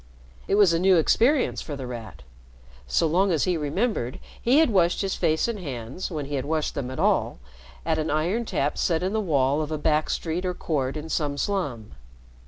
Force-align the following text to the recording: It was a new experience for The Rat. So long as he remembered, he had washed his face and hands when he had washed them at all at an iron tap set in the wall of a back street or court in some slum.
It 0.47 0.55
was 0.55 0.73
a 0.73 0.79
new 0.79 0.97
experience 0.97 1.61
for 1.61 1.75
The 1.75 1.85
Rat. 1.85 2.23
So 2.87 3.05
long 3.05 3.31
as 3.31 3.43
he 3.43 3.55
remembered, 3.55 4.19
he 4.41 4.57
had 4.57 4.71
washed 4.71 5.01
his 5.03 5.13
face 5.13 5.47
and 5.47 5.59
hands 5.59 6.09
when 6.09 6.25
he 6.25 6.33
had 6.33 6.45
washed 6.45 6.73
them 6.73 6.89
at 6.89 6.97
all 6.97 7.37
at 7.85 7.99
an 7.99 8.09
iron 8.09 8.45
tap 8.45 8.79
set 8.79 9.03
in 9.03 9.13
the 9.13 9.21
wall 9.21 9.61
of 9.61 9.71
a 9.71 9.77
back 9.77 10.09
street 10.09 10.43
or 10.43 10.55
court 10.55 10.97
in 10.97 11.07
some 11.07 11.37
slum. 11.37 11.91